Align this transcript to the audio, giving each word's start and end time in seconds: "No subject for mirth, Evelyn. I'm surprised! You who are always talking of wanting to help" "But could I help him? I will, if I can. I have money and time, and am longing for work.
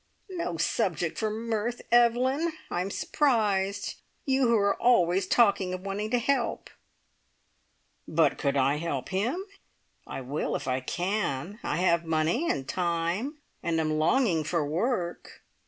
"No 0.31 0.57
subject 0.57 1.19
for 1.19 1.29
mirth, 1.29 1.83
Evelyn. 1.91 2.53
I'm 2.71 2.89
surprised! 2.89 3.97
You 4.25 4.47
who 4.47 4.57
are 4.57 4.73
always 4.81 5.27
talking 5.27 5.75
of 5.75 5.81
wanting 5.83 6.09
to 6.09 6.17
help" 6.17 6.71
"But 8.07 8.39
could 8.39 8.57
I 8.57 8.77
help 8.77 9.09
him? 9.09 9.45
I 10.07 10.21
will, 10.21 10.55
if 10.55 10.67
I 10.67 10.79
can. 10.79 11.59
I 11.61 11.77
have 11.77 12.03
money 12.03 12.49
and 12.49 12.67
time, 12.67 13.37
and 13.61 13.79
am 13.79 13.99
longing 13.99 14.43
for 14.43 14.65
work. 14.65 15.43